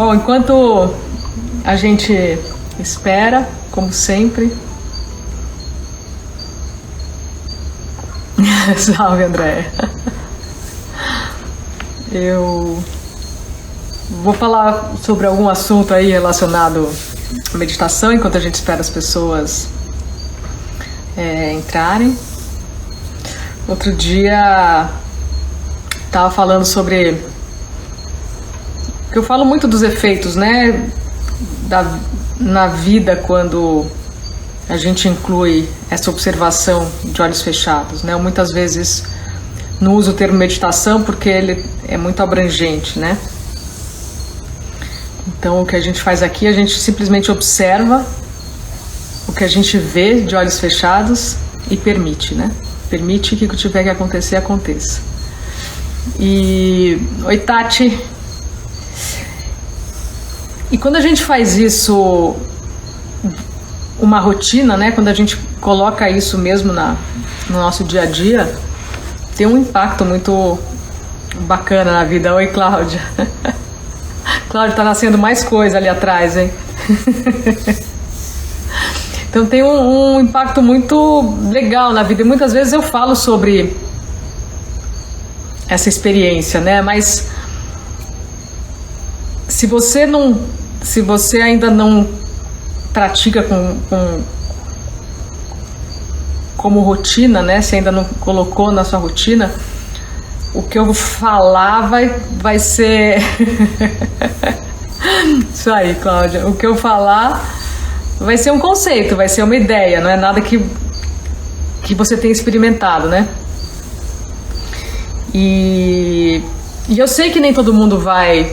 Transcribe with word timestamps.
Bom, 0.00 0.14
enquanto 0.14 0.94
a 1.62 1.76
gente 1.76 2.38
espera, 2.78 3.46
como 3.70 3.92
sempre. 3.92 4.50
Salve, 8.78 9.24
André. 9.24 9.70
Eu 12.10 12.82
vou 14.22 14.32
falar 14.32 14.94
sobre 15.02 15.26
algum 15.26 15.50
assunto 15.50 15.92
aí 15.92 16.10
relacionado 16.10 16.88
à 17.52 17.58
meditação 17.58 18.10
enquanto 18.10 18.38
a 18.38 18.40
gente 18.40 18.54
espera 18.54 18.80
as 18.80 18.88
pessoas 18.88 19.68
é, 21.14 21.52
entrarem. 21.52 22.16
Outro 23.68 23.92
dia 23.92 24.88
estava 26.06 26.30
falando 26.30 26.64
sobre 26.64 27.22
que 29.10 29.18
eu 29.18 29.22
falo 29.22 29.44
muito 29.44 29.66
dos 29.66 29.82
efeitos, 29.82 30.36
né, 30.36 30.88
da, 31.68 31.98
na 32.38 32.68
vida 32.68 33.16
quando 33.16 33.86
a 34.68 34.76
gente 34.76 35.08
inclui 35.08 35.68
essa 35.90 36.10
observação 36.10 36.88
de 37.04 37.20
olhos 37.20 37.42
fechados, 37.42 38.04
né? 38.04 38.12
Eu 38.12 38.20
muitas 38.20 38.52
vezes 38.52 39.02
não 39.80 39.94
uso 39.94 40.12
o 40.12 40.14
termo 40.14 40.38
meditação 40.38 41.02
porque 41.02 41.28
ele 41.28 41.64
é 41.88 41.96
muito 41.96 42.22
abrangente, 42.22 42.98
né? 42.98 43.18
Então 45.26 45.60
o 45.60 45.66
que 45.66 45.74
a 45.74 45.80
gente 45.80 46.00
faz 46.00 46.22
aqui, 46.22 46.46
a 46.46 46.52
gente 46.52 46.78
simplesmente 46.78 47.32
observa 47.32 48.06
o 49.26 49.32
que 49.32 49.42
a 49.42 49.48
gente 49.48 49.76
vê 49.76 50.20
de 50.20 50.36
olhos 50.36 50.60
fechados 50.60 51.36
e 51.68 51.76
permite, 51.76 52.34
né? 52.34 52.52
Permite 52.88 53.34
que 53.34 53.46
o 53.46 53.48
que 53.48 53.56
tiver 53.56 53.82
que 53.82 53.90
acontecer 53.90 54.36
aconteça. 54.36 55.00
E 56.18 57.00
oi 57.24 57.38
Tati, 57.38 57.98
e 60.70 60.78
quando 60.78 60.96
a 60.96 61.00
gente 61.00 61.22
faz 61.22 61.56
isso 61.56 62.36
uma 63.98 64.20
rotina, 64.20 64.76
né? 64.76 64.92
Quando 64.92 65.08
a 65.08 65.14
gente 65.14 65.36
coloca 65.60 66.08
isso 66.08 66.38
mesmo 66.38 66.72
na, 66.72 66.96
no 67.48 67.58
nosso 67.58 67.84
dia 67.84 68.02
a 68.02 68.06
dia, 68.06 68.52
tem 69.36 69.46
um 69.46 69.58
impacto 69.58 70.04
muito 70.04 70.58
bacana 71.40 71.92
na 71.92 72.04
vida. 72.04 72.34
Oi, 72.34 72.46
Cláudia. 72.48 73.00
Cláudia, 74.48 74.74
tá 74.74 74.84
nascendo 74.84 75.18
mais 75.18 75.44
coisa 75.44 75.76
ali 75.76 75.88
atrás, 75.88 76.36
hein? 76.36 76.52
então 79.28 79.46
tem 79.46 79.62
um, 79.62 80.16
um 80.16 80.20
impacto 80.20 80.62
muito 80.62 81.36
legal 81.50 81.92
na 81.92 82.02
vida. 82.02 82.22
E 82.22 82.24
muitas 82.24 82.52
vezes 82.52 82.72
eu 82.72 82.82
falo 82.82 83.14
sobre 83.14 83.76
essa 85.68 85.88
experiência, 85.88 86.60
né? 86.60 86.80
Mas 86.80 87.28
se 89.46 89.66
você 89.66 90.06
não 90.06 90.40
se 90.82 91.00
você 91.00 91.40
ainda 91.40 91.70
não 91.70 92.08
pratica 92.92 93.42
com, 93.42 93.78
com 93.88 94.22
como 96.56 96.80
rotina, 96.80 97.42
né? 97.42 97.62
Se 97.62 97.76
ainda 97.76 97.90
não 97.90 98.04
colocou 98.04 98.70
na 98.70 98.84
sua 98.84 98.98
rotina, 98.98 99.50
o 100.52 100.62
que 100.62 100.78
eu 100.78 100.92
falar 100.92 101.88
vai, 101.88 102.14
vai 102.32 102.58
ser. 102.58 103.18
Isso 105.52 105.72
aí, 105.72 105.94
Cláudia. 105.94 106.46
O 106.46 106.54
que 106.54 106.66
eu 106.66 106.76
falar 106.76 107.42
vai 108.18 108.36
ser 108.36 108.50
um 108.50 108.58
conceito, 108.58 109.16
vai 109.16 109.28
ser 109.28 109.42
uma 109.42 109.56
ideia, 109.56 110.00
não 110.00 110.10
é 110.10 110.16
nada 110.16 110.40
que, 110.42 110.62
que 111.82 111.94
você 111.94 112.16
tenha 112.16 112.32
experimentado, 112.32 113.08
né? 113.08 113.26
E, 115.32 116.42
e 116.88 116.98
eu 116.98 117.08
sei 117.08 117.30
que 117.30 117.40
nem 117.40 117.54
todo 117.54 117.72
mundo 117.72 117.98
vai 117.98 118.52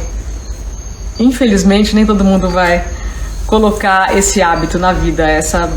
infelizmente 1.19 1.95
nem 1.95 2.05
todo 2.05 2.23
mundo 2.23 2.49
vai 2.49 2.83
colocar 3.45 4.15
esse 4.15 4.41
hábito 4.41 4.77
na 4.77 4.93
vida. 4.93 5.27
Essa 5.27 5.69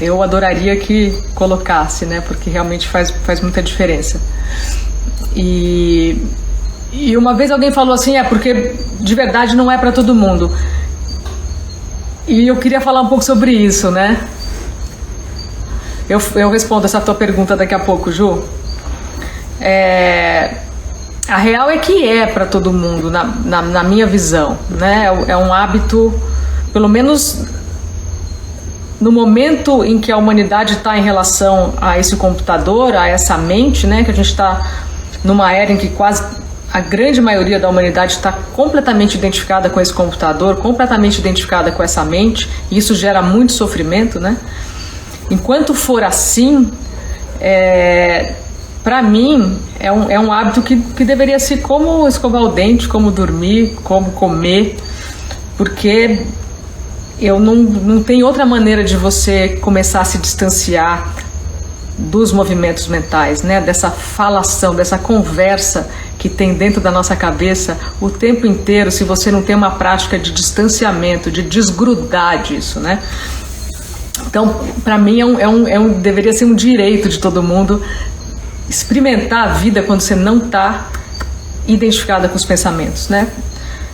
eu 0.00 0.22
adoraria 0.22 0.76
que 0.76 1.12
colocasse, 1.34 2.06
né? 2.06 2.20
Porque 2.20 2.48
realmente 2.48 2.88
faz, 2.88 3.10
faz 3.10 3.40
muita 3.40 3.62
diferença. 3.62 4.20
E, 5.34 6.24
e 6.92 7.16
uma 7.16 7.34
vez 7.34 7.50
alguém 7.50 7.72
falou 7.72 7.94
assim, 7.94 8.16
é 8.16 8.24
porque 8.24 8.74
de 9.00 9.14
verdade 9.14 9.54
não 9.54 9.70
é 9.70 9.76
para 9.76 9.92
todo 9.92 10.14
mundo. 10.14 10.50
E 12.26 12.46
eu 12.46 12.56
queria 12.56 12.80
falar 12.80 13.00
um 13.00 13.08
pouco 13.08 13.24
sobre 13.24 13.50
isso, 13.50 13.90
né? 13.90 14.20
Eu, 16.08 16.20
eu 16.34 16.50
respondo 16.50 16.86
essa 16.86 17.00
tua 17.00 17.14
pergunta 17.14 17.56
daqui 17.56 17.74
a 17.74 17.78
pouco, 17.78 18.10
Ju. 18.10 18.42
É, 19.60 20.54
a 21.28 21.36
real 21.36 21.70
é 21.70 21.78
que 21.78 22.08
é 22.08 22.26
para 22.26 22.46
todo 22.46 22.72
mundo, 22.72 23.10
na, 23.10 23.24
na, 23.24 23.62
na, 23.62 23.82
minha 23.82 24.06
visão. 24.06 24.58
Né? 24.68 25.04
É, 25.04 25.32
é 25.32 25.36
um 25.36 25.52
hábito, 25.52 26.12
pelo 26.72 26.88
menos 26.88 27.44
no 29.00 29.10
momento 29.10 29.82
em 29.84 29.98
que 29.98 30.12
a 30.12 30.16
humanidade 30.16 30.74
está 30.74 30.98
em 30.98 31.02
relação 31.02 31.72
a 31.80 31.98
esse 31.98 32.16
computador, 32.16 32.94
a 32.94 33.08
essa 33.08 33.38
mente, 33.38 33.86
né? 33.86 34.04
que 34.04 34.10
a 34.10 34.14
gente 34.14 34.28
está 34.28 34.66
numa 35.24 35.52
era 35.52 35.72
em 35.72 35.76
que 35.76 35.88
quase 35.88 36.22
a 36.72 36.80
grande 36.80 37.20
maioria 37.20 37.58
da 37.58 37.68
humanidade 37.68 38.12
está 38.12 38.32
completamente 38.54 39.16
identificada 39.16 39.68
com 39.68 39.80
esse 39.80 39.92
computador, 39.92 40.56
completamente 40.56 41.18
identificada 41.18 41.72
com 41.72 41.82
essa 41.82 42.04
mente, 42.04 42.48
e 42.70 42.78
isso 42.78 42.94
gera 42.94 43.20
muito 43.20 43.52
sofrimento, 43.52 44.20
né? 44.20 44.36
Enquanto 45.28 45.74
for 45.74 46.04
assim, 46.04 46.70
é, 47.40 48.34
para 48.82 49.02
mim, 49.02 49.58
é 49.78 49.92
um, 49.92 50.10
é 50.10 50.18
um 50.18 50.32
hábito 50.32 50.62
que, 50.62 50.76
que 50.76 51.04
deveria 51.04 51.38
ser 51.38 51.58
como 51.58 52.08
escovar 52.08 52.42
o 52.42 52.48
dente, 52.48 52.88
como 52.88 53.10
dormir, 53.10 53.76
como 53.84 54.12
comer, 54.12 54.76
porque 55.56 56.20
eu 57.20 57.38
não, 57.38 57.56
não 57.56 58.02
tem 58.02 58.22
outra 58.22 58.46
maneira 58.46 58.82
de 58.82 58.96
você 58.96 59.48
começar 59.60 60.00
a 60.00 60.04
se 60.04 60.16
distanciar 60.18 61.14
dos 61.98 62.32
movimentos 62.32 62.88
mentais, 62.88 63.42
né? 63.42 63.60
Dessa 63.60 63.90
falação, 63.90 64.74
dessa 64.74 64.96
conversa 64.96 65.90
que 66.18 66.30
tem 66.30 66.54
dentro 66.54 66.80
da 66.80 66.90
nossa 66.90 67.14
cabeça 67.14 67.78
o 68.00 68.08
tempo 68.08 68.46
inteiro, 68.46 68.90
se 68.90 69.04
você 69.04 69.30
não 69.30 69.42
tem 69.42 69.54
uma 69.54 69.72
prática 69.72 70.18
de 70.18 70.32
distanciamento, 70.32 71.30
de 71.30 71.42
desgrudar 71.42 72.42
disso, 72.42 72.80
né? 72.80 73.02
Então, 74.26 74.60
para 74.82 74.96
mim, 74.96 75.20
é 75.20 75.26
um, 75.26 75.38
é 75.38 75.48
um, 75.48 75.68
é 75.68 75.78
um, 75.78 75.92
deveria 75.92 76.32
ser 76.32 76.46
um 76.46 76.54
direito 76.54 77.08
de 77.08 77.18
todo 77.18 77.42
mundo 77.42 77.82
experimentar 78.70 79.48
a 79.48 79.52
vida 79.52 79.82
quando 79.82 80.00
você 80.00 80.14
não 80.14 80.38
está 80.38 80.88
identificada 81.66 82.28
com 82.28 82.36
os 82.36 82.44
pensamentos, 82.44 83.08
né? 83.08 83.28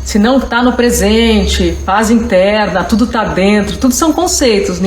Se 0.04 0.18
não 0.20 0.36
está 0.36 0.62
no 0.62 0.74
presente, 0.74 1.76
paz 1.84 2.10
interna, 2.10 2.84
tudo 2.84 3.06
está 3.06 3.24
dentro, 3.24 3.76
tudo 3.78 3.92
são 3.92 4.12
conceitos. 4.12 4.78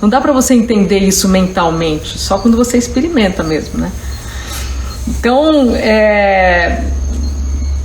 Não 0.00 0.08
dá 0.08 0.18
para 0.18 0.32
você 0.32 0.54
entender 0.54 1.00
isso 1.00 1.28
mentalmente, 1.28 2.18
só 2.18 2.38
quando 2.38 2.56
você 2.56 2.78
experimenta 2.78 3.42
mesmo, 3.42 3.78
né? 3.78 3.92
Então, 5.06 5.74
é, 5.74 6.84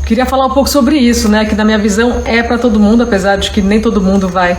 queria 0.05 0.25
falar 0.25 0.45
um 0.45 0.51
pouco 0.51 0.69
sobre 0.69 0.97
isso, 0.97 1.27
né? 1.27 1.43
Que 1.43 1.55
na 1.55 1.65
minha 1.65 1.79
visão 1.79 2.21
é 2.23 2.41
para 2.41 2.57
todo 2.57 2.79
mundo, 2.79 3.03
apesar 3.03 3.35
de 3.37 3.51
que 3.51 3.61
nem 3.61 3.81
todo 3.81 3.99
mundo 3.99 4.29
vai 4.29 4.57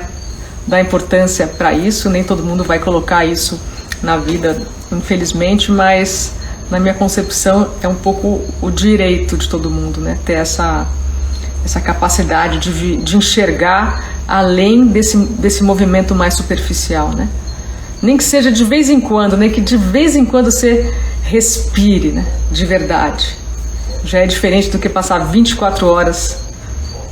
dar 0.66 0.80
importância 0.80 1.46
para 1.46 1.72
isso, 1.72 2.10
nem 2.10 2.22
todo 2.24 2.42
mundo 2.42 2.62
vai 2.62 2.78
colocar 2.78 3.24
isso 3.24 3.58
na 4.02 4.16
vida, 4.18 4.60
infelizmente, 4.92 5.72
mas 5.72 6.34
na 6.70 6.78
minha 6.78 6.94
concepção, 6.94 7.70
é 7.82 7.88
um 7.88 7.94
pouco 7.94 8.42
o 8.60 8.70
direito 8.70 9.36
de 9.36 9.48
todo 9.48 9.70
mundo, 9.70 10.00
né? 10.00 10.18
Ter 10.24 10.34
essa, 10.34 10.86
essa 11.64 11.80
capacidade 11.80 12.58
de, 12.58 12.96
de 12.98 13.16
enxergar 13.16 14.04
além 14.26 14.86
desse, 14.86 15.16
desse 15.16 15.64
movimento 15.64 16.14
mais 16.14 16.34
superficial, 16.34 17.10
né? 17.10 17.28
Nem 18.02 18.16
que 18.16 18.24
seja 18.24 18.52
de 18.52 18.64
vez 18.64 18.90
em 18.90 19.00
quando, 19.00 19.36
nem 19.36 19.50
que 19.50 19.60
de 19.60 19.76
vez 19.76 20.14
em 20.14 20.24
quando 20.24 20.50
você 20.50 20.94
respire, 21.22 22.08
né? 22.12 22.26
De 22.50 22.64
verdade. 22.66 23.36
Já 24.04 24.20
é 24.20 24.26
diferente 24.26 24.70
do 24.70 24.78
que 24.78 24.88
passar 24.88 25.18
24 25.18 25.86
horas 25.86 26.38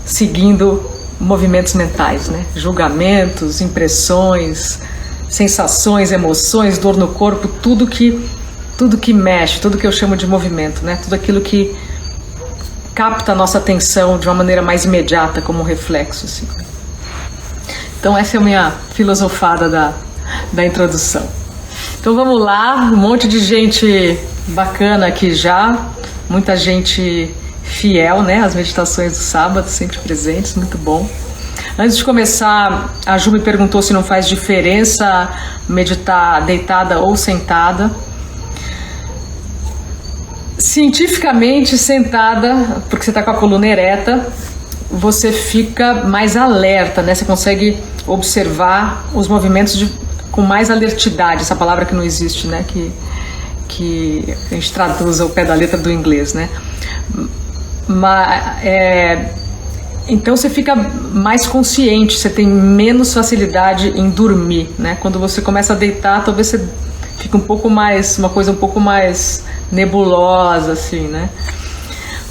seguindo 0.05 0.88
movimentos 1.19 1.75
mentais, 1.75 2.29
né? 2.29 2.44
Julgamentos, 2.55 3.61
impressões, 3.61 4.81
sensações, 5.29 6.12
emoções, 6.12 6.79
dor 6.79 6.97
no 6.97 7.08
corpo, 7.08 7.49
tudo 7.49 7.87
que 7.87 8.29
tudo 8.76 8.99
que 8.99 9.12
mexe, 9.12 9.61
tudo 9.61 9.78
que 9.78 9.87
eu 9.87 9.93
chamo 9.93 10.17
de 10.17 10.26
movimento, 10.26 10.84
né? 10.84 10.99
Tudo 11.02 11.14
aquilo 11.14 11.40
que 11.40 11.75
capta 12.94 13.32
a 13.32 13.34
nossa 13.34 13.58
atenção 13.58 14.19
de 14.19 14.26
uma 14.26 14.34
maneira 14.34 14.62
mais 14.62 14.84
imediata, 14.84 15.40
como 15.40 15.61
um 15.61 15.62
reflexo. 15.62 16.26
Assim. 16.26 16.49
Então 17.99 18.17
essa 18.17 18.37
é 18.37 18.40
a 18.40 18.43
minha 18.43 18.73
filosofada 18.93 19.69
da, 19.69 19.93
da 20.52 20.64
introdução. 20.64 21.26
Então 21.99 22.14
vamos 22.14 22.40
lá, 22.40 22.90
um 22.93 22.96
monte 22.96 23.26
de 23.26 23.38
gente 23.38 24.19
bacana 24.49 25.06
aqui 25.06 25.34
já, 25.34 25.76
muita 26.29 26.56
gente 26.56 27.34
fiel, 27.62 28.22
né? 28.22 28.40
As 28.40 28.55
meditações 28.55 29.12
do 29.12 29.19
sábado 29.19 29.69
sempre 29.69 29.99
presentes, 29.99 30.55
muito 30.55 30.79
bom. 30.79 31.08
Antes 31.79 31.96
de 31.96 32.05
começar, 32.05 32.94
a 33.05 33.19
Ju 33.19 33.32
me 33.32 33.40
perguntou 33.40 33.82
se 33.82 33.93
não 33.93 34.02
faz 34.02 34.29
diferença 34.29 35.29
meditar 35.69 36.43
deitada 36.43 37.00
ou 37.00 37.17
sentada 37.17 37.90
cientificamente 40.76 41.78
sentada, 41.78 42.82
porque 42.90 43.02
você 43.02 43.11
está 43.11 43.23
com 43.23 43.31
a 43.31 43.34
coluna 43.34 43.67
ereta, 43.67 44.28
você 44.90 45.32
fica 45.32 46.05
mais 46.05 46.37
alerta, 46.37 47.00
né? 47.00 47.14
Você 47.14 47.25
consegue 47.25 47.78
observar 48.06 49.08
os 49.14 49.26
movimentos 49.26 49.78
de, 49.78 49.90
com 50.31 50.43
mais 50.43 50.70
alertidade, 50.70 51.40
essa 51.40 51.56
palavra 51.56 51.87
que 51.87 51.94
não 51.94 52.02
existe, 52.02 52.46
né? 52.46 52.62
Que, 52.69 52.93
que 53.67 54.37
a 54.50 54.55
gente 54.55 54.70
traduz 54.70 55.19
ao 55.19 55.31
pé 55.31 55.46
da 55.46 55.55
letra 55.55 55.78
do 55.78 55.90
inglês, 55.90 56.34
né? 56.34 56.50
Mas, 57.88 58.62
é, 58.62 59.31
então 60.06 60.37
você 60.37 60.50
fica 60.50 60.76
mais 60.76 61.46
consciente, 61.46 62.19
você 62.19 62.29
tem 62.29 62.46
menos 62.46 63.14
facilidade 63.14 63.99
em 63.99 64.11
dormir, 64.11 64.69
né? 64.79 64.99
Quando 65.00 65.19
você 65.19 65.40
começa 65.40 65.72
a 65.72 65.76
deitar, 65.76 66.22
talvez 66.22 66.49
você 66.49 66.69
fique 67.19 67.37
um 67.37 67.41
pouco 67.41 67.69
mais, 67.69 68.19
uma 68.19 68.29
coisa 68.29 68.53
um 68.53 68.57
pouco 68.57 68.81
mais 68.81 69.45
nebulosa, 69.71 70.73
assim, 70.73 71.09
né? 71.09 71.31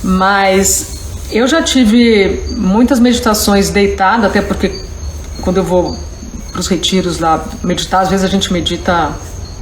Mas 0.03 0.95
eu 1.31 1.47
já 1.47 1.61
tive 1.61 2.43
muitas 2.55 2.99
meditações 2.99 3.69
deitada, 3.69 4.27
até 4.27 4.41
porque 4.41 4.81
quando 5.41 5.57
eu 5.57 5.63
vou 5.63 5.97
para 6.51 6.59
os 6.59 6.67
retiros 6.67 7.19
lá 7.19 7.43
meditar, 7.63 8.01
às 8.01 8.09
vezes 8.09 8.23
a 8.23 8.29
gente 8.29 8.53
medita 8.53 9.11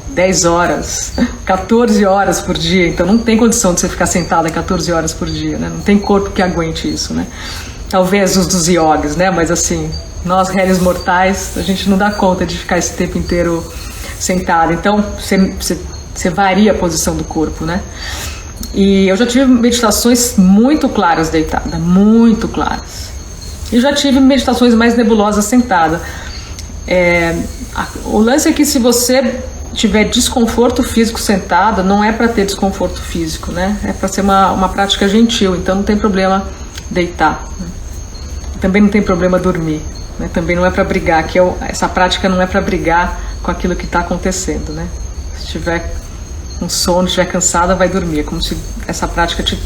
10 0.10 0.46
horas, 0.46 1.14
14 1.46 2.06
horas 2.06 2.42
por 2.42 2.58
dia, 2.58 2.88
então 2.88 3.06
não 3.06 3.18
tem 3.18 3.38
condição 3.38 3.74
de 3.74 3.80
você 3.80 3.90
ficar 3.90 4.06
sentada 4.06 4.50
14 4.50 4.92
horas 4.92 5.14
por 5.14 5.28
dia, 5.28 5.58
né? 5.58 5.70
Não 5.74 5.82
tem 5.82 5.98
corpo 5.98 6.30
que 6.32 6.42
aguente 6.42 6.92
isso, 6.92 7.14
né? 7.14 7.26
Talvez 7.90 8.38
os 8.38 8.48
dos 8.48 8.68
yogis, 8.68 9.16
né? 9.16 9.32
Mas 9.32 9.50
assim, 9.50 9.90
nós 10.26 10.50
réis 10.50 10.80
mortais, 10.80 11.54
a 11.58 11.62
gente 11.62 11.90
não 11.90 11.98
dá 11.98 12.12
conta 12.12 12.46
de 12.46 12.58
ficar 12.58 12.78
esse 12.78 12.94
tempo 12.94 13.18
inteiro 13.18 13.64
sentado. 14.24 14.74
Então, 14.74 15.04
você, 15.20 15.38
você, 15.38 15.78
você 16.14 16.30
varia 16.30 16.72
a 16.72 16.76
posição 16.76 17.16
do 17.16 17.24
corpo, 17.24 17.66
né? 17.66 17.82
E 18.74 19.08
eu 19.08 19.16
já 19.16 19.26
tive 19.26 19.46
meditações 19.46 20.36
muito 20.38 20.88
claras 20.88 21.30
deitada, 21.30 21.78
muito 21.78 22.48
claras. 22.48 23.12
E 23.72 23.80
já 23.80 23.94
tive 23.94 24.20
meditações 24.20 24.74
mais 24.74 24.96
nebulosas 24.96 25.46
sentada. 25.46 26.02
É, 26.88 27.36
a, 27.76 27.88
o 28.06 28.20
lance 28.20 28.48
é 28.48 28.54
que 28.54 28.66
se 28.66 28.80
você 28.80 29.40
tiver 29.74 30.06
desconforto 30.06 30.84
físico 30.84 31.20
sentada, 31.20 31.84
não 31.84 32.04
é 32.04 32.12
para 32.12 32.28
ter 32.28 32.46
desconforto 32.46 33.02
físico, 33.02 33.52
né? 33.52 33.78
É 33.84 33.92
para 33.92 34.08
ser 34.08 34.22
uma, 34.22 34.52
uma 34.52 34.70
prática 34.70 35.08
gentil, 35.08 35.56
então 35.56 35.76
não 35.76 35.84
tem 35.84 35.98
problema 35.98 36.48
deitar. 36.90 37.44
Né? 37.60 37.68
Também 38.62 38.82
não 38.82 38.90
tem 38.90 39.02
problema 39.02 39.40
dormir. 39.40 39.82
Né? 40.20 40.30
Também 40.32 40.56
não 40.56 40.66
é 40.66 40.70
para 40.70 40.84
brigar, 40.84 41.26
que 41.26 41.40
é, 41.40 41.54
essa 41.62 41.90
prática 41.90 42.30
não 42.30 42.42
é 42.42 42.46
para 42.46 42.62
brigar 42.62 43.33
com 43.44 43.52
aquilo 43.52 43.76
que 43.76 43.86
está 43.86 44.00
acontecendo, 44.00 44.72
né? 44.72 44.88
Se 45.38 45.48
tiver 45.48 45.94
com 46.58 46.70
sono, 46.70 47.08
estiver 47.08 47.26
cansada, 47.26 47.76
vai 47.76 47.90
dormir. 47.90 48.22
É 48.22 48.24
como 48.24 48.42
se 48.42 48.58
essa 48.88 49.08
prática 49.08 49.44
te 49.44 49.62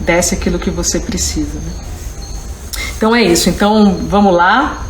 desse 0.00 0.34
aquilo 0.34 0.58
que 0.58 0.70
você 0.70 0.98
precisa. 0.98 1.54
Né? 1.54 1.72
Então 2.96 3.14
é 3.14 3.22
isso. 3.22 3.50
Então 3.50 3.98
vamos 4.08 4.34
lá. 4.34 4.86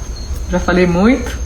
Já 0.49 0.61
falei 0.61 0.87
muito. 0.87 1.37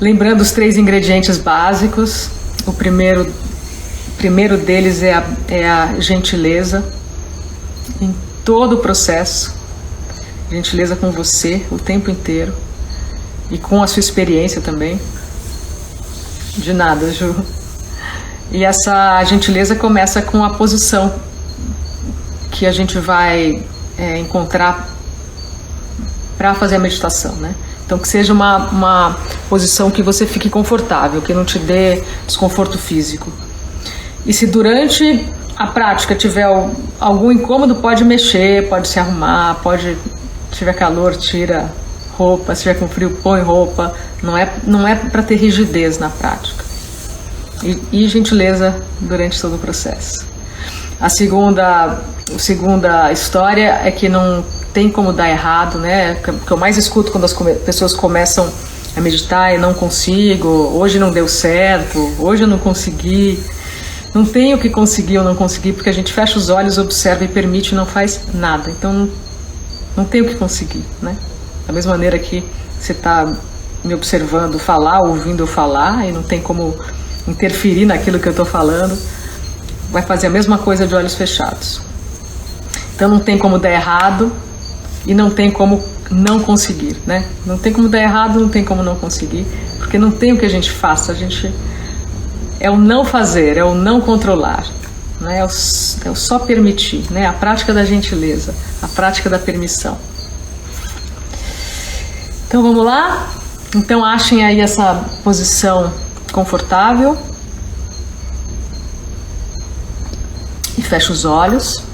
Lembrando 0.00 0.40
os 0.40 0.52
três 0.52 0.76
ingredientes 0.76 1.38
básicos. 1.38 2.30
O 2.64 2.72
primeiro, 2.72 3.22
o 3.22 4.10
primeiro 4.16 4.56
deles 4.56 5.02
é 5.02 5.14
a, 5.14 5.26
é 5.48 5.68
a 5.68 5.98
gentileza 5.98 6.84
em 8.00 8.14
todo 8.44 8.74
o 8.74 8.78
processo. 8.78 9.56
Gentileza 10.50 10.94
com 10.94 11.10
você 11.10 11.66
o 11.70 11.78
tempo 11.78 12.10
inteiro 12.10 12.67
e 13.50 13.58
com 13.58 13.82
a 13.82 13.86
sua 13.86 14.00
experiência 14.00 14.60
também. 14.60 15.00
De 16.56 16.72
nada, 16.72 17.10
Ju. 17.10 17.34
E 18.50 18.64
essa 18.64 19.22
gentileza 19.24 19.74
começa 19.74 20.22
com 20.22 20.42
a 20.42 20.50
posição 20.50 21.14
que 22.50 22.66
a 22.66 22.72
gente 22.72 22.98
vai 22.98 23.62
é, 23.96 24.18
encontrar 24.18 24.88
para 26.36 26.54
fazer 26.54 26.76
a 26.76 26.78
meditação, 26.78 27.34
né? 27.36 27.54
Então 27.84 27.98
que 27.98 28.08
seja 28.08 28.32
uma, 28.32 28.68
uma 28.68 29.16
posição 29.48 29.90
que 29.90 30.02
você 30.02 30.26
fique 30.26 30.48
confortável, 30.48 31.22
que 31.22 31.32
não 31.32 31.44
te 31.44 31.58
dê 31.58 32.02
desconforto 32.26 32.78
físico. 32.78 33.30
E 34.26 34.32
se 34.32 34.46
durante 34.46 35.26
a 35.56 35.66
prática 35.66 36.14
tiver 36.14 36.46
algum 37.00 37.32
incômodo, 37.32 37.76
pode 37.76 38.04
mexer, 38.04 38.68
pode 38.68 38.88
se 38.88 39.00
arrumar, 39.00 39.56
pode, 39.62 39.96
tiver 40.52 40.72
calor, 40.74 41.16
tira 41.16 41.70
roupa, 42.18 42.54
se 42.54 42.62
tiver 42.62 42.74
com 42.74 42.88
frio, 42.88 43.16
põe 43.22 43.40
roupa. 43.40 43.94
Não 44.22 44.36
é, 44.36 44.52
não 44.64 44.86
é 44.86 44.96
para 44.96 45.22
ter 45.22 45.36
rigidez 45.36 45.98
na 45.98 46.10
prática 46.10 46.64
e, 47.62 47.78
e 47.92 48.08
gentileza 48.08 48.82
durante 49.00 49.40
todo 49.40 49.54
o 49.54 49.58
processo. 49.58 50.26
A 51.00 51.08
segunda, 51.08 52.02
a 52.34 52.38
segunda 52.38 53.12
história 53.12 53.80
é 53.84 53.90
que 53.90 54.08
não 54.08 54.44
tem 54.72 54.90
como 54.90 55.12
dar 55.12 55.28
errado, 55.30 55.78
né? 55.78 56.20
O 56.26 56.44
que 56.44 56.50
eu 56.50 56.56
mais 56.56 56.76
escuto 56.76 57.12
quando 57.12 57.24
as 57.24 57.32
pessoas 57.64 57.92
começam 57.92 58.52
a 58.96 59.00
meditar 59.00 59.54
e 59.54 59.58
não 59.58 59.72
consigo, 59.72 60.48
hoje 60.48 60.98
não 60.98 61.12
deu 61.12 61.28
certo, 61.28 62.14
hoje 62.18 62.42
eu 62.42 62.48
não 62.48 62.58
consegui. 62.58 63.38
Não 64.12 64.24
tem 64.24 64.54
o 64.54 64.58
que 64.58 64.70
conseguir 64.70 65.18
ou 65.18 65.24
não 65.24 65.36
conseguir, 65.36 65.74
porque 65.74 65.88
a 65.88 65.92
gente 65.92 66.12
fecha 66.12 66.38
os 66.38 66.48
olhos, 66.48 66.78
observa 66.78 67.24
e 67.24 67.28
permite 67.28 67.72
e 67.72 67.74
não 67.74 67.86
faz 67.86 68.20
nada. 68.34 68.70
Então 68.70 69.08
não 69.96 70.04
tem 70.04 70.22
o 70.22 70.26
que 70.26 70.34
conseguir, 70.34 70.84
né? 71.00 71.16
Da 71.68 71.74
mesma 71.74 71.92
maneira 71.92 72.18
que 72.18 72.42
você 72.80 72.92
está 72.92 73.30
me 73.84 73.94
observando 73.94 74.58
falar, 74.58 75.00
ouvindo 75.00 75.42
eu 75.42 75.46
falar, 75.46 76.08
e 76.08 76.12
não 76.12 76.22
tem 76.22 76.40
como 76.40 76.74
interferir 77.28 77.84
naquilo 77.84 78.18
que 78.18 78.26
eu 78.26 78.30
estou 78.30 78.46
falando, 78.46 78.98
vai 79.90 80.00
fazer 80.00 80.28
a 80.28 80.30
mesma 80.30 80.56
coisa 80.56 80.86
de 80.86 80.94
olhos 80.94 81.14
fechados. 81.14 81.82
Então 82.96 83.10
não 83.10 83.18
tem 83.18 83.36
como 83.36 83.58
dar 83.58 83.70
errado 83.70 84.32
e 85.06 85.12
não 85.12 85.28
tem 85.28 85.50
como 85.50 85.84
não 86.10 86.40
conseguir, 86.40 86.96
né? 87.06 87.26
Não 87.44 87.58
tem 87.58 87.70
como 87.70 87.86
dar 87.86 88.00
errado, 88.00 88.40
não 88.40 88.48
tem 88.48 88.64
como 88.64 88.82
não 88.82 88.96
conseguir, 88.96 89.46
porque 89.76 89.98
não 89.98 90.10
tem 90.10 90.32
o 90.32 90.38
que 90.38 90.46
a 90.46 90.50
gente 90.50 90.70
faça, 90.70 91.12
a 91.12 91.14
gente 91.14 91.52
é 92.58 92.70
o 92.70 92.78
não 92.78 93.04
fazer, 93.04 93.58
é 93.58 93.62
o 93.62 93.74
não 93.74 94.00
controlar, 94.00 94.64
né? 95.20 95.40
é, 95.40 95.44
o, 95.44 95.48
é 96.06 96.10
o 96.10 96.16
só 96.16 96.38
permitir, 96.38 97.04
né? 97.10 97.26
A 97.26 97.32
prática 97.34 97.74
da 97.74 97.84
gentileza, 97.84 98.54
a 98.80 98.88
prática 98.88 99.28
da 99.28 99.38
permissão. 99.38 99.98
Então 102.48 102.62
vamos 102.62 102.82
lá? 102.82 103.28
Então 103.76 104.02
achem 104.02 104.42
aí 104.42 104.58
essa 104.58 105.04
posição 105.22 105.92
confortável. 106.32 107.14
E 110.78 110.80
fecha 110.80 111.12
os 111.12 111.26
olhos. 111.26 111.84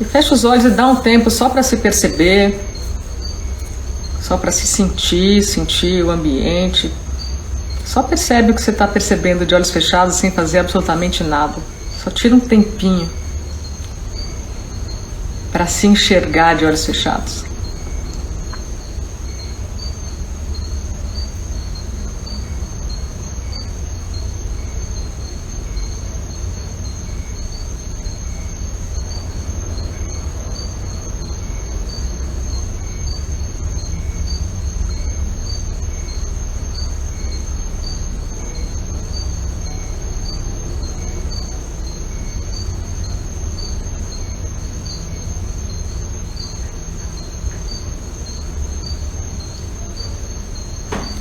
E 0.00 0.04
fecha 0.04 0.32
os 0.32 0.44
olhos 0.44 0.64
e 0.64 0.70
dá 0.70 0.86
um 0.86 0.94
tempo 0.94 1.28
só 1.28 1.48
para 1.48 1.64
se 1.64 1.78
perceber, 1.78 2.67
só 4.28 4.36
para 4.36 4.52
se 4.52 4.66
sentir, 4.66 5.42
sentir 5.42 6.04
o 6.04 6.10
ambiente, 6.10 6.92
só 7.82 8.02
percebe 8.02 8.50
o 8.50 8.54
que 8.54 8.60
você 8.60 8.70
está 8.70 8.86
percebendo 8.86 9.46
de 9.46 9.54
olhos 9.54 9.70
fechados 9.70 10.16
sem 10.16 10.30
fazer 10.30 10.58
absolutamente 10.58 11.24
nada. 11.24 11.54
Só 12.04 12.10
tira 12.10 12.34
um 12.34 12.40
tempinho 12.40 13.08
para 15.50 15.66
se 15.66 15.86
enxergar 15.86 16.56
de 16.56 16.66
olhos 16.66 16.84
fechados. 16.84 17.47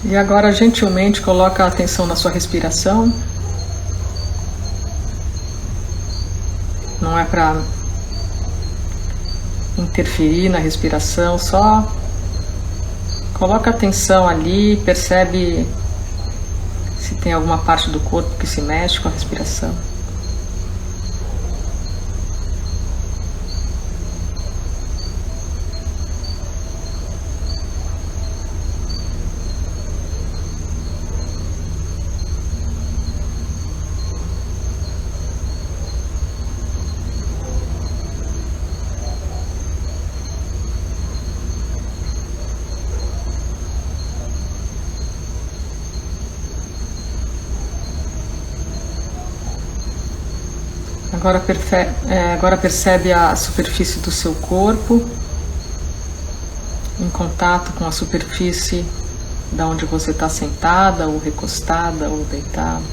E 0.08 0.16
agora, 0.16 0.54
gentilmente, 0.54 1.22
coloca 1.22 1.66
a 1.66 1.68
atenção 1.68 2.08
na 2.08 2.16
sua 2.16 2.32
respiração. 2.32 3.12
Não 7.02 7.20
é 7.20 7.26
para 7.26 7.62
interferir 9.78 10.48
na 10.48 10.60
respiração, 10.60 11.38
só 11.38 11.92
coloca 13.34 13.70
a 13.70 13.74
atenção 13.74 14.28
ali, 14.28 14.78
percebe 14.78 15.68
se 16.98 17.14
tem 17.16 17.34
alguma 17.34 17.58
parte 17.58 17.90
do 17.90 18.00
corpo 18.00 18.34
que 18.38 18.48
se 18.48 18.62
mexe 18.62 19.02
com 19.02 19.10
a 19.10 19.12
respiração. 19.12 19.76
Agora, 51.18 51.44
é, 52.08 52.34
agora 52.34 52.56
percebe 52.56 53.12
a 53.12 53.36
superfície 53.36 54.00
do 54.00 54.12
seu 54.12 54.36
corpo 54.36 55.04
em 57.00 57.10
contato 57.10 57.74
com 57.74 57.88
a 57.88 57.92
superfície 57.92 58.86
da 59.52 59.66
onde 59.68 59.84
você 59.86 60.12
está 60.12 60.30
sentada 60.30 61.08
ou 61.08 61.18
recostada 61.18 62.08
ou 62.08 62.24
deitada. 62.26 62.84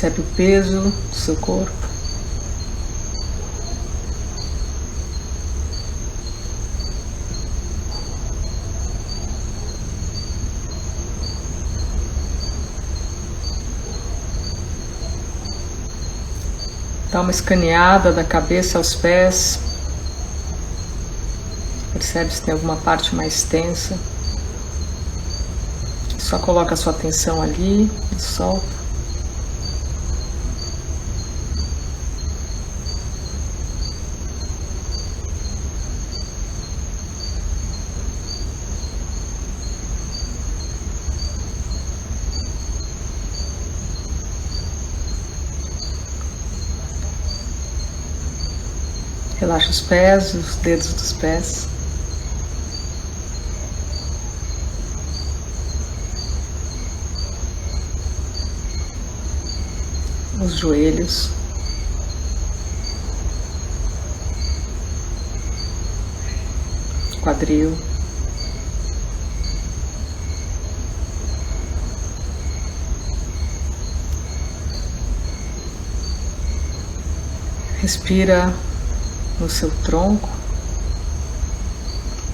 Percebe 0.00 0.22
o 0.22 0.34
peso 0.34 0.80
do 0.80 1.14
seu 1.14 1.36
corpo. 1.36 1.70
Dá 17.12 17.20
uma 17.20 17.30
escaneada 17.30 18.10
da 18.10 18.24
cabeça 18.24 18.78
aos 18.78 18.94
pés. 18.94 19.60
Percebe 21.92 22.32
se 22.32 22.40
tem 22.40 22.54
alguma 22.54 22.76
parte 22.76 23.14
mais 23.14 23.42
tensa. 23.42 23.98
Só 26.18 26.38
coloca 26.38 26.72
a 26.72 26.76
sua 26.78 26.94
atenção 26.94 27.42
ali 27.42 27.90
e 28.16 28.18
solta. 28.18 28.89
Relaxa 49.50 49.70
os 49.70 49.80
pés, 49.80 50.34
os 50.34 50.54
dedos 50.54 50.92
dos 50.92 51.12
pés. 51.12 51.68
Os 60.40 60.56
joelhos. 60.56 61.30
Quadril. 67.20 67.76
Respira 77.82 78.54
no 79.40 79.48
seu 79.48 79.70
tronco. 79.82 80.28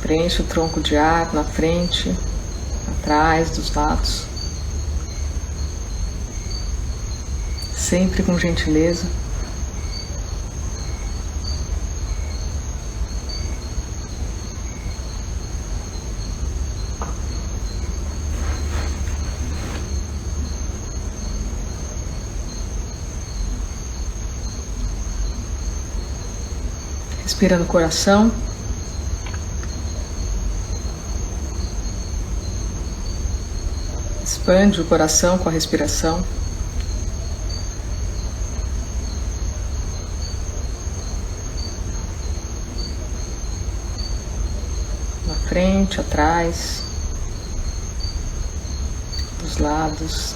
Preenche 0.03 0.43
o 0.43 0.45
tronco 0.45 0.81
de 0.81 0.97
ar 0.97 1.33
na 1.33 1.45
frente, 1.45 2.15
atrás, 2.89 3.51
dos 3.51 3.73
lados. 3.73 4.27
Sempre 7.75 8.23
com 8.23 8.39
gentileza. 8.39 9.07
Respira 27.37 27.59
no 27.59 27.67
coração. 27.67 28.33
Expande 34.25 34.81
o 34.81 34.87
coração 34.87 35.37
com 35.37 35.51
a 35.51 35.53
respiração. 35.53 36.25
Na 45.29 45.35
frente, 45.47 46.01
atrás, 46.01 46.83
dos 49.43 49.59
lados, 49.59 50.35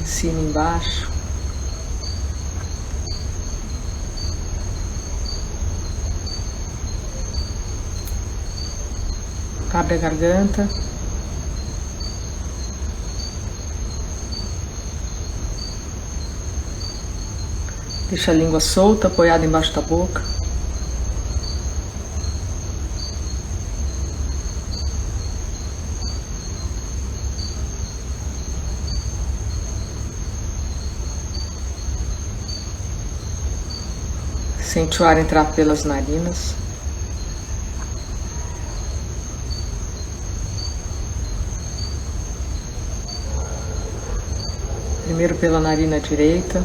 em 0.00 0.04
cima 0.04 0.40
embaixo. 0.40 1.13
Abre 9.74 9.96
a 9.96 9.98
garganta. 9.98 10.68
Deixa 18.08 18.30
a 18.30 18.34
língua 18.34 18.60
solta, 18.60 19.08
apoiada 19.08 19.44
embaixo 19.44 19.72
da 19.72 19.80
boca. 19.80 20.22
Sente 34.62 35.02
o 35.02 35.04
ar 35.04 35.18
entrar 35.18 35.52
pelas 35.52 35.82
narinas. 35.82 36.63
Primeiro 45.14 45.36
pela 45.36 45.60
narina 45.60 46.00
direita. 46.00 46.60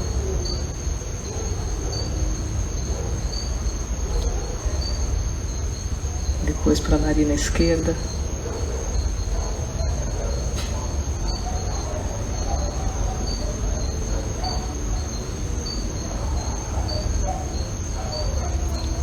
Depois 6.43 6.79
pela 6.79 6.97
narina 6.97 7.35
esquerda. 7.35 7.95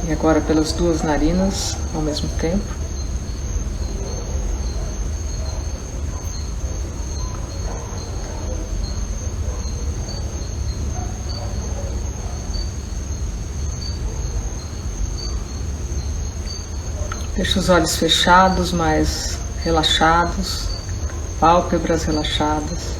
E 0.08 0.12
agora 0.12 0.40
pelas 0.40 0.72
duas 0.72 1.02
narinas 1.02 1.76
ao 1.94 2.02
mesmo 2.02 2.28
tempo. 2.40 2.75
Deixa 17.36 17.58
os 17.58 17.68
olhos 17.68 17.96
fechados, 17.96 18.72
mas 18.72 19.38
relaxados, 19.62 20.68
pálpebras 21.38 22.04
relaxadas. 22.04 22.94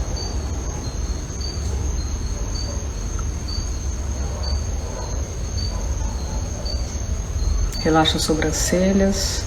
Relaxa 7.80 8.18
as 8.18 8.24
sobrancelhas 8.24 9.42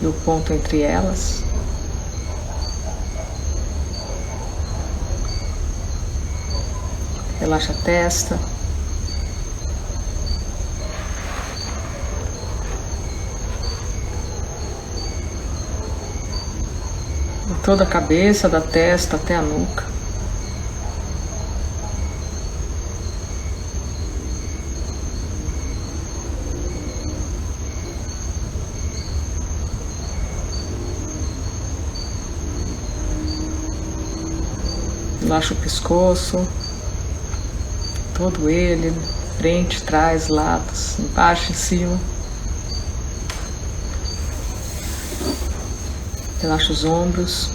e 0.00 0.06
o 0.06 0.12
ponto 0.24 0.52
entre 0.52 0.80
elas. 0.80 1.44
Relaxa 7.38 7.70
a 7.70 7.76
testa. 7.76 8.51
Toda 17.64 17.84
a 17.84 17.86
cabeça, 17.86 18.48
da 18.48 18.60
testa 18.60 19.16
até 19.16 19.36
a 19.36 19.42
nuca. 19.42 19.84
Relaxa 35.22 35.54
o 35.54 35.56
pescoço, 35.56 36.46
todo 38.14 38.50
ele, 38.50 38.92
frente, 39.38 39.82
trás, 39.82 40.28
lados, 40.28 40.98
embaixo, 40.98 41.52
em 41.52 41.54
cima. 41.54 42.21
Relaxa 46.42 46.72
os 46.72 46.84
ombros. 46.84 47.52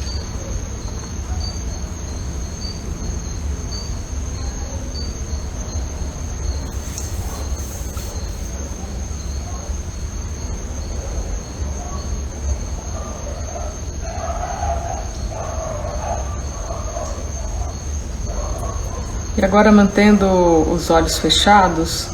E 19.38 19.44
agora 19.44 19.70
mantendo 19.70 20.26
os 20.72 20.90
olhos 20.90 21.20
fechados, 21.20 22.10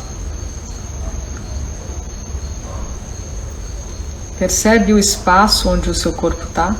percebe 4.43 4.91
o 4.91 4.99
espaço 4.99 5.69
onde 5.69 5.89
o 5.89 5.93
seu 5.93 6.11
corpo 6.11 6.43
está? 6.43 6.75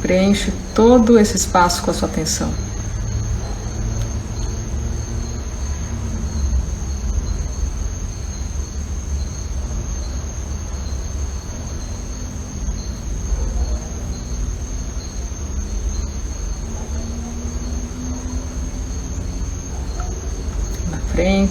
Preenche 0.00 0.52
todo 0.72 1.18
esse 1.18 1.36
espaço 1.36 1.82
com 1.82 1.90
a 1.90 1.94
sua 1.94 2.06
atenção. 2.06 2.54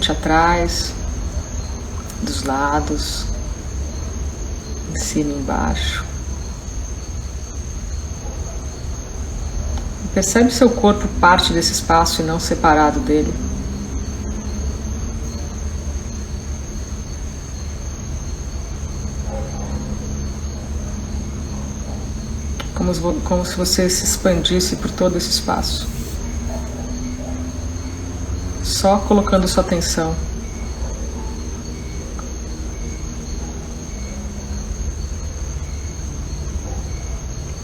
Frente, 0.02 0.10
atrás, 0.10 0.94
dos 2.22 2.42
lados, 2.42 3.26
em 4.92 4.98
cima 4.98 5.32
e 5.32 5.38
embaixo. 5.38 6.04
Percebe 10.12 10.52
seu 10.52 10.68
corpo 10.68 11.06
parte 11.20 11.52
desse 11.52 11.72
espaço 11.72 12.20
e 12.20 12.24
não 12.24 12.40
separado 12.40 13.00
dele. 13.00 13.32
Como 23.24 23.46
se 23.46 23.56
você 23.56 23.88
se 23.88 24.04
expandisse 24.04 24.76
por 24.76 24.90
todo 24.90 25.16
esse 25.16 25.30
espaço. 25.30 25.86
Só 28.82 28.98
colocando 28.98 29.46
sua 29.46 29.62
atenção. 29.62 30.12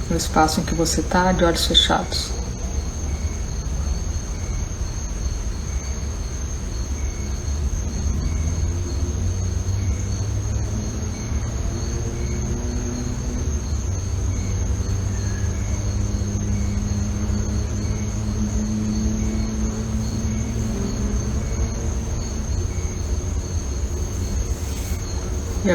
No 0.08 0.16
espaço 0.16 0.60
em 0.60 0.62
que 0.62 0.76
você 0.76 1.00
está, 1.00 1.32
de 1.32 1.44
olhos 1.44 1.66
fechados. 1.66 2.37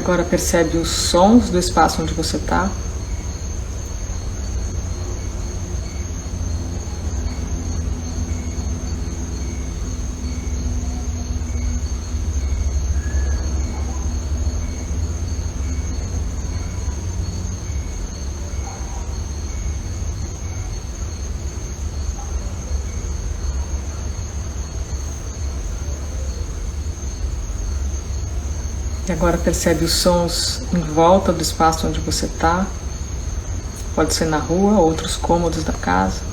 Agora 0.04 0.26
percebe 0.26 0.78
os 0.78 0.90
sons 0.90 1.50
do 1.50 1.58
espaço 1.58 2.02
onde 2.02 2.14
você 2.14 2.36
está. 2.36 2.70
Agora 29.14 29.38
percebe 29.38 29.86
os 29.86 29.94
sons 29.94 30.62
em 30.74 30.80
volta 30.80 31.32
do 31.32 31.42
espaço 31.42 31.88
onde 31.88 32.00
você 32.00 32.26
está. 32.26 32.66
Pode 33.96 34.14
ser 34.14 34.26
na 34.26 34.38
rua, 34.38 34.80
outros 34.80 35.16
cômodos 35.16 35.64
da 35.64 35.74
casa. 35.74 36.33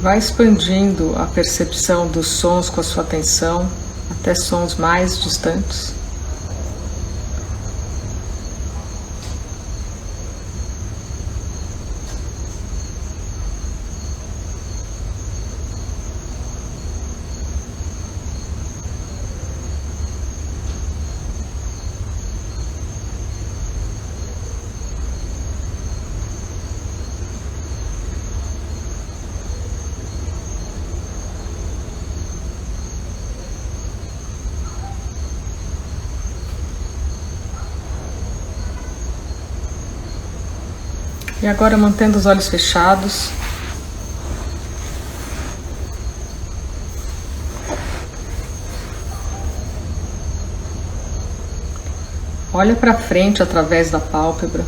Vai 0.00 0.16
expandindo 0.18 1.14
a 1.16 1.26
percepção 1.26 2.08
dos 2.08 2.26
sons 2.26 2.70
com 2.70 2.80
a 2.80 2.84
sua 2.84 3.02
atenção 3.02 3.70
até 4.10 4.34
sons 4.34 4.74
mais 4.74 5.22
distantes. 5.22 5.94
E 41.42 41.46
agora 41.46 41.76
mantendo 41.76 42.18
os 42.18 42.26
olhos 42.26 42.48
fechados. 42.48 43.30
Olha 52.52 52.74
para 52.74 52.92
frente 52.94 53.42
através 53.42 53.90
da 53.90 53.98
pálpebra. 53.98 54.66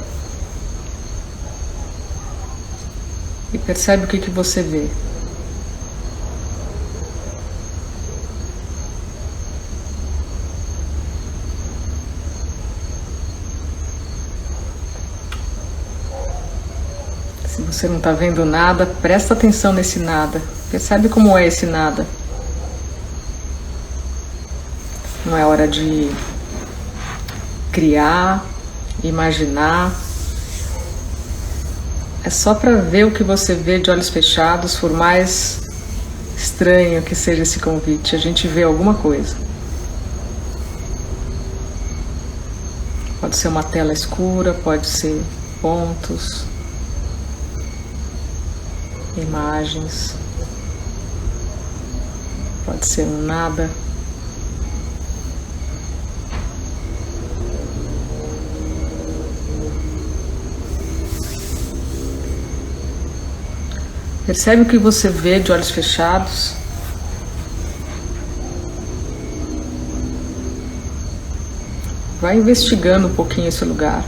E 3.52 3.58
percebe 3.58 4.04
o 4.04 4.08
que, 4.08 4.18
que 4.18 4.30
você 4.30 4.62
vê. 4.62 4.88
Você 17.72 17.88
não 17.88 17.96
está 17.96 18.12
vendo 18.12 18.44
nada, 18.44 18.84
presta 18.84 19.32
atenção 19.32 19.72
nesse 19.72 19.98
nada. 19.98 20.42
Percebe 20.70 21.08
como 21.08 21.36
é 21.36 21.46
esse 21.46 21.64
nada. 21.64 22.06
Não 25.24 25.36
é 25.36 25.46
hora 25.46 25.66
de 25.66 26.10
criar, 27.70 28.44
imaginar. 29.02 29.90
É 32.22 32.28
só 32.28 32.54
para 32.54 32.76
ver 32.76 33.06
o 33.06 33.10
que 33.10 33.24
você 33.24 33.54
vê 33.54 33.78
de 33.78 33.90
olhos 33.90 34.10
fechados, 34.10 34.76
por 34.76 34.92
mais 34.92 35.62
estranho 36.36 37.02
que 37.02 37.14
seja 37.14 37.42
esse 37.42 37.58
convite, 37.58 38.14
a 38.14 38.18
gente 38.18 38.46
vê 38.46 38.64
alguma 38.64 38.94
coisa. 38.94 39.36
Pode 43.20 43.34
ser 43.34 43.48
uma 43.48 43.62
tela 43.62 43.92
escura, 43.92 44.52
pode 44.52 44.86
ser 44.86 45.22
pontos 45.60 46.51
imagens. 49.22 50.14
pode 52.64 52.86
ser 52.86 53.02
um 53.02 53.22
nada. 53.22 53.70
Percebe 64.26 64.62
o 64.62 64.64
que 64.64 64.78
você 64.78 65.08
vê 65.08 65.40
de 65.40 65.50
olhos 65.50 65.70
fechados? 65.70 66.54
Vai 72.20 72.36
investigando 72.36 73.08
um 73.08 73.14
pouquinho 73.14 73.48
esse 73.48 73.64
lugar. 73.64 74.04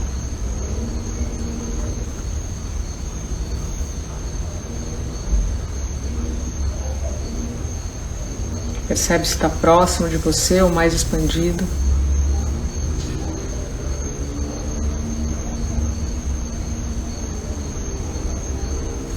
Percebe 8.95 9.27
se 9.27 9.35
está 9.35 9.49
próximo 9.49 10.09
de 10.09 10.17
você 10.17 10.63
ou 10.63 10.71
mais 10.71 10.95
expandido. 10.95 11.65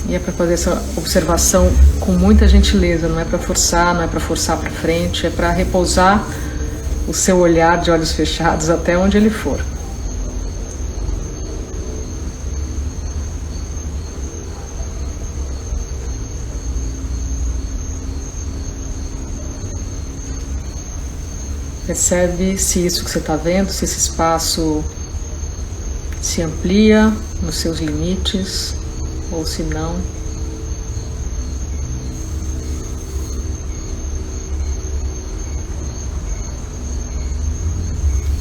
E 0.09 0.15
é 0.15 0.19
para 0.19 0.33
fazer 0.33 0.53
essa 0.55 0.83
observação 0.97 1.71
com 1.99 2.13
muita 2.13 2.47
gentileza, 2.47 3.07
não 3.07 3.19
é 3.19 3.23
para 3.23 3.37
forçar, 3.37 3.93
não 3.93 4.01
é 4.01 4.07
para 4.07 4.19
forçar 4.19 4.57
para 4.57 4.71
frente, 4.71 5.27
é 5.27 5.29
para 5.29 5.51
repousar 5.51 6.25
o 7.07 7.13
seu 7.13 7.37
olhar 7.37 7.79
de 7.79 7.91
olhos 7.91 8.11
fechados 8.13 8.71
até 8.71 8.97
onde 8.97 9.15
ele 9.15 9.29
for. 9.29 9.63
Percebe 21.87 22.57
se 22.57 22.85
isso 22.85 23.01
que 23.01 23.09
você 23.09 23.19
está 23.19 23.37
vendo, 23.37 23.71
se 23.71 23.85
esse 23.85 23.97
espaço 23.97 24.83
se 26.21 26.41
amplia 26.41 27.13
nos 27.41 27.55
seus 27.55 27.79
limites 27.79 28.75
ou 29.31 29.45
se 29.45 29.63
não. 29.63 29.95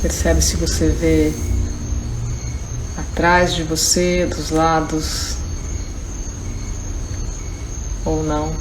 Percebe 0.02 0.42
se 0.42 0.56
você 0.56 0.88
vê 0.88 1.32
atrás 2.96 3.54
de 3.54 3.62
você, 3.62 4.26
dos 4.26 4.50
lados 4.50 5.36
ou 8.04 8.24
não. 8.24 8.52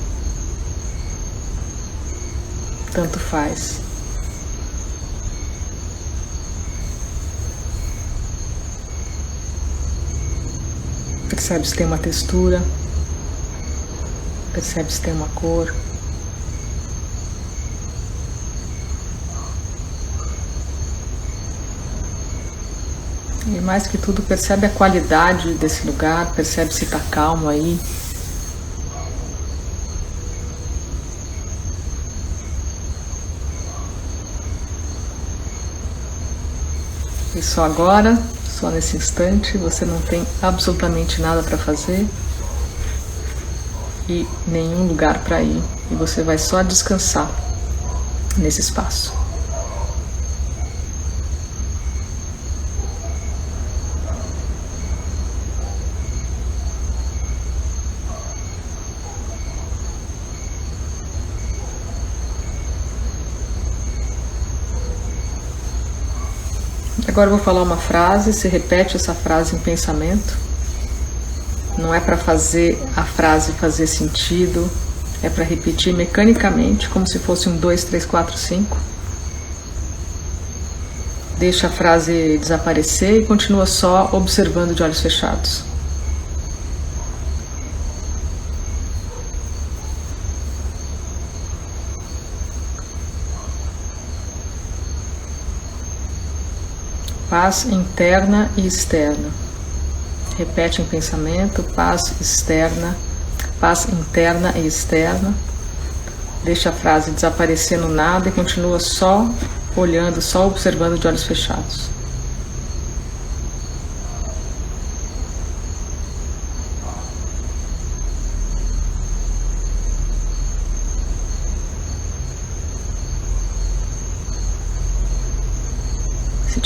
Tanto 2.94 3.18
faz. 3.18 3.85
Percebe 11.46 11.68
se 11.68 11.76
tem 11.76 11.86
uma 11.86 12.00
textura, 12.00 12.60
percebe 14.52 14.92
se 14.92 15.00
tem 15.00 15.14
uma 15.14 15.30
cor. 15.30 15.72
E 23.46 23.62
mais 23.62 23.86
que 23.86 23.96
tudo, 23.96 24.24
percebe 24.24 24.66
a 24.66 24.70
qualidade 24.72 25.54
desse 25.54 25.86
lugar, 25.86 26.34
percebe 26.34 26.74
se 26.74 26.86
está 26.86 27.00
calmo 27.12 27.48
aí. 27.48 27.80
E 37.36 37.42
só 37.44 37.66
agora 37.66 38.18
só 38.56 38.70
nesse 38.70 38.96
instante, 38.96 39.58
você 39.58 39.84
não 39.84 40.00
tem 40.00 40.26
absolutamente 40.42 41.22
nada 41.22 41.44
para 41.44 41.58
fazer 41.58 42.08
e 44.08 44.26
nenhum 44.48 44.88
lugar 44.88 45.20
para 45.26 45.42
ir, 45.42 45.62
e 45.92 45.96
você 45.96 46.24
vai 46.24 46.38
só 46.38 46.64
descansar 46.64 47.30
nesse 48.38 48.62
espaço. 48.62 49.25
Agora 67.16 67.30
eu 67.30 67.38
vou 67.38 67.46
falar 67.46 67.64
uma 67.64 67.78
frase, 67.78 68.34
se 68.34 68.46
repete 68.50 68.98
essa 68.98 69.14
frase 69.14 69.56
em 69.56 69.60
pensamento. 69.60 70.38
Não 71.78 71.96
é 71.96 72.02
para 72.02 72.18
fazer 72.18 72.78
a 72.94 73.04
frase 73.04 73.54
fazer 73.54 73.88
sentido, 73.88 74.70
é 75.24 75.30
para 75.30 75.46
repetir 75.46 75.94
mecanicamente, 75.94 76.90
como 76.90 77.08
se 77.08 77.18
fosse 77.18 77.48
um 77.48 77.56
2, 77.56 77.86
3, 77.86 78.06
4, 78.06 78.38
5. 78.38 78.78
Deixa 81.38 81.68
a 81.68 81.70
frase 81.70 82.38
desaparecer 82.38 83.22
e 83.22 83.26
continua 83.26 83.66
só 83.66 84.10
observando 84.12 84.76
de 84.76 84.84
olhos 84.84 85.00
fechados. 85.00 85.64
Paz 97.36 97.66
interna 97.66 98.50
e 98.56 98.66
externa. 98.66 99.30
Repete 100.38 100.82
em 100.82 100.86
pensamento, 100.86 101.62
paz 101.64 102.14
externa, 102.22 102.96
paz 103.60 103.90
interna 103.92 104.54
e 104.56 104.66
externa. 104.66 105.34
Deixa 106.46 106.70
a 106.70 106.72
frase 106.72 107.12
desaparecer 107.12 107.78
no 107.78 107.90
nada 107.90 108.30
e 108.30 108.32
continua 108.32 108.80
só 108.80 109.30
olhando, 109.76 110.22
só 110.22 110.48
observando 110.48 110.98
de 110.98 111.06
olhos 111.10 111.24
fechados. 111.24 111.90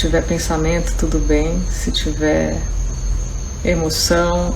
Tiver 0.09 0.23
pensamento, 0.23 0.95
tudo 0.97 1.19
bem. 1.19 1.61
Se 1.69 1.91
tiver 1.91 2.59
emoção, 3.63 4.55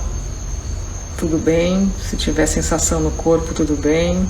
tudo 1.16 1.38
bem. 1.38 1.92
Se 2.02 2.16
tiver 2.16 2.46
sensação 2.46 3.00
no 3.00 3.12
corpo, 3.12 3.54
tudo 3.54 3.76
bem. 3.76 4.28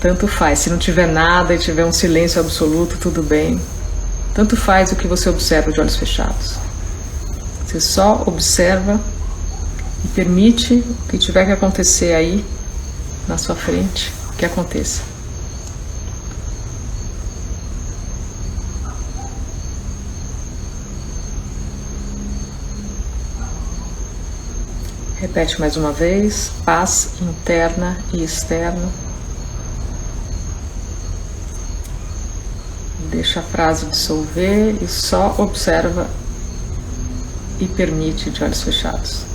Tanto 0.00 0.28
faz. 0.28 0.60
Se 0.60 0.70
não 0.70 0.78
tiver 0.78 1.08
nada 1.08 1.52
e 1.52 1.58
tiver 1.58 1.84
um 1.84 1.92
silêncio 1.92 2.40
absoluto, 2.40 2.96
tudo 2.96 3.24
bem. 3.24 3.60
Tanto 4.34 4.56
faz 4.56 4.92
o 4.92 4.96
que 4.96 5.08
você 5.08 5.28
observa 5.28 5.72
de 5.72 5.80
olhos 5.80 5.96
fechados. 5.96 6.60
Você 7.66 7.80
só 7.80 8.22
observa 8.24 9.00
e 10.04 10.08
permite 10.08 10.74
o 10.74 11.08
que 11.08 11.18
tiver 11.18 11.44
que 11.44 11.52
acontecer 11.52 12.14
aí 12.14 12.44
na 13.26 13.36
sua 13.36 13.56
frente 13.56 14.12
que 14.38 14.44
aconteça. 14.44 15.11
Repete 25.22 25.60
mais 25.60 25.76
uma 25.76 25.92
vez: 25.92 26.50
paz 26.64 27.12
interna 27.20 27.96
e 28.12 28.24
externa. 28.24 28.90
Deixa 33.08 33.38
a 33.38 33.42
frase 33.44 33.86
dissolver 33.86 34.82
e 34.82 34.88
só 34.88 35.32
observa 35.38 36.10
e 37.60 37.68
permite 37.68 38.30
de 38.30 38.42
olhos 38.42 38.62
fechados. 38.62 39.31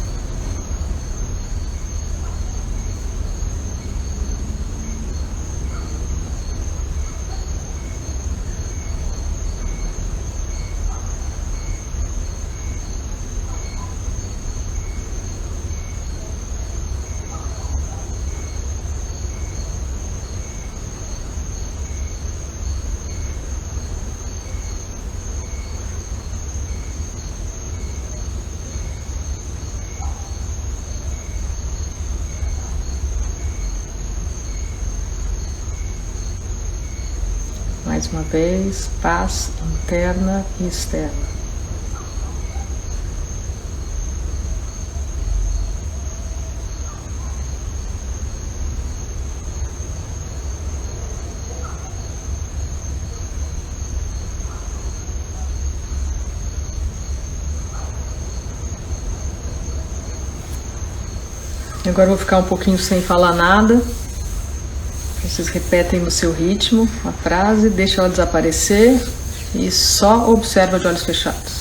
Paz 39.02 39.52
interna 39.84 40.46
e 40.60 40.68
externa. 40.68 41.38
Agora 61.88 62.10
vou 62.10 62.18
ficar 62.18 62.40
um 62.40 62.44
pouquinho 62.44 62.78
sem 62.78 63.02
falar 63.02 63.34
nada. 63.34 63.82
Vocês 65.28 65.50
repetem 65.50 66.00
no 66.00 66.10
seu 66.10 66.32
ritmo 66.32 66.90
a 67.04 67.12
frase, 67.12 67.70
deixa 67.70 68.02
ela 68.02 68.10
desaparecer 68.10 68.98
e 69.54 69.70
só 69.70 70.30
observa 70.32 70.80
de 70.80 70.88
olhos 70.88 71.04
fechados. 71.04 71.57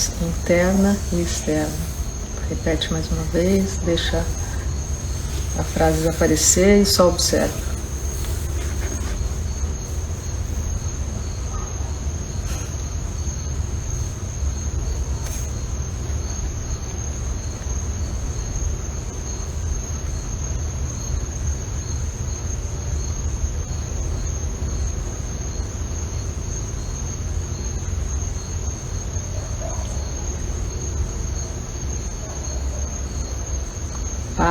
Paz 0.00 0.12
interna 0.22 0.96
e 1.12 1.20
externa. 1.20 1.68
Repete 2.48 2.90
mais 2.90 3.06
uma 3.10 3.22
vez, 3.24 3.78
deixa 3.84 4.24
a 5.58 5.62
frase 5.62 6.08
aparecer 6.08 6.80
e 6.80 6.86
só 6.86 7.08
observa. 7.08 7.70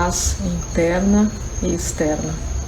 paz 0.10 0.38
interna 0.44 1.32
e 1.62 1.69
externa. 1.80 2.59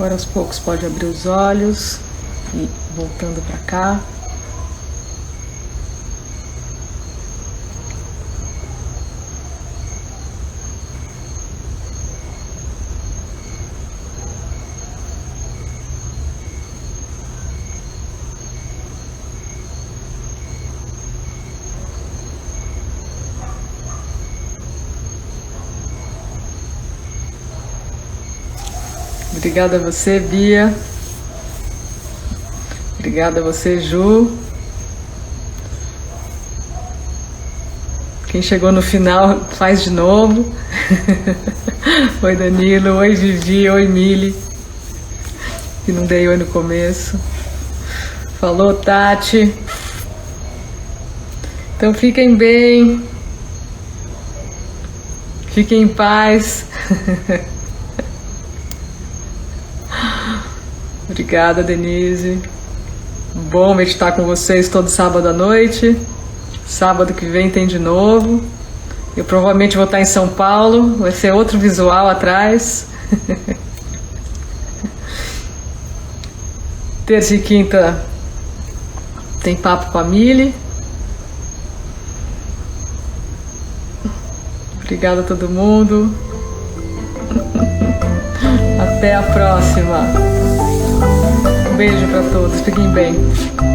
Agora 0.00 0.14
aos 0.14 0.24
poucos 0.24 0.58
pode 0.58 0.86
abrir 0.86 1.04
os 1.04 1.26
olhos 1.26 2.00
e 2.54 2.66
voltando 2.96 3.46
para 3.46 3.58
cá. 3.58 4.00
Obrigada 29.50 29.78
a 29.78 29.80
você, 29.80 30.20
Bia. 30.20 30.72
Obrigada 32.96 33.40
a 33.40 33.42
você, 33.42 33.80
Ju. 33.80 34.30
Quem 38.28 38.40
chegou 38.40 38.70
no 38.70 38.80
final, 38.80 39.40
faz 39.50 39.82
de 39.82 39.90
novo. 39.90 40.54
oi, 42.22 42.36
Danilo. 42.36 42.94
Oi, 42.98 43.16
Vivi. 43.16 43.68
Oi, 43.68 43.88
Mili. 43.88 44.36
Que 45.84 45.90
não 45.90 46.04
dei 46.04 46.28
oi 46.28 46.36
no 46.36 46.46
começo. 46.46 47.18
Falou, 48.38 48.74
Tati. 48.74 49.52
Então 51.76 51.92
fiquem 51.92 52.36
bem. 52.36 53.02
Fiquem 55.48 55.82
em 55.82 55.88
paz. 55.88 56.66
Obrigada, 61.10 61.62
Denise. 61.64 62.40
Bom 63.34 63.74
meditar 63.74 64.14
com 64.14 64.24
vocês 64.24 64.68
todo 64.68 64.88
sábado 64.88 65.26
à 65.28 65.32
noite. 65.32 66.00
Sábado 66.64 67.12
que 67.12 67.26
vem 67.26 67.50
tem 67.50 67.66
de 67.66 67.80
novo. 67.80 68.44
Eu 69.16 69.24
provavelmente 69.24 69.76
vou 69.76 69.86
estar 69.86 70.00
em 70.00 70.04
São 70.04 70.28
Paulo, 70.28 70.98
vai 70.98 71.10
ser 71.10 71.32
outro 71.32 71.58
visual 71.58 72.08
atrás. 72.08 72.86
Terça 77.04 77.34
e 77.34 77.40
quinta 77.40 78.06
tem 79.42 79.56
papo 79.56 79.90
com 79.90 79.98
a 79.98 80.04
Mili. 80.04 80.54
Obrigada 84.80 85.22
a 85.22 85.24
todo 85.24 85.48
mundo. 85.48 86.14
Até 88.80 89.16
a 89.16 89.22
próxima 89.22 90.39
beijo 91.80 92.06
para 92.08 92.22
todos, 92.24 92.60
fiquem 92.60 92.92
bem. 92.92 93.69